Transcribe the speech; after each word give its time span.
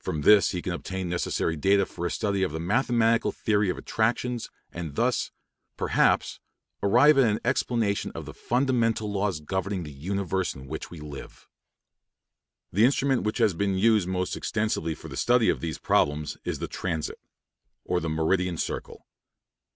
From 0.00 0.22
this 0.22 0.50
he 0.50 0.60
can 0.60 0.72
obtain 0.72 1.08
necessary 1.08 1.54
data 1.54 1.86
for 1.86 2.04
a 2.04 2.10
study 2.10 2.42
of 2.42 2.50
the 2.50 2.58
mathematical 2.58 3.30
theory 3.30 3.70
of 3.70 3.78
attractions, 3.78 4.50
and 4.72 4.96
thus, 4.96 5.30
perhaps, 5.76 6.40
arrive 6.82 7.16
at 7.16 7.30
an 7.30 7.38
explanation 7.44 8.10
of 8.12 8.24
the 8.26 8.34
fundamental 8.34 9.08
laws 9.12 9.38
governing 9.38 9.84
the 9.84 9.92
universe 9.92 10.56
in 10.56 10.66
which 10.66 10.90
we 10.90 10.98
live. 10.98 11.46
The 12.72 12.84
instrument 12.84 13.22
which 13.22 13.38
has 13.38 13.54
been 13.54 13.78
used 13.78 14.08
most 14.08 14.36
extensively 14.36 14.96
for 14.96 15.06
the 15.06 15.16
study 15.16 15.48
of 15.48 15.60
these 15.60 15.78
problems 15.78 16.36
is 16.42 16.58
the 16.58 16.66
transit 16.66 17.20
(p. 17.22 17.28
118) 17.84 17.84
or 17.84 18.00
the 18.00 18.08
"meridian 18.08 18.56
circle." 18.56 19.06